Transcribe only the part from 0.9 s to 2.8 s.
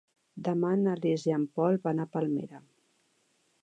Lis i en Pol van a Palmera.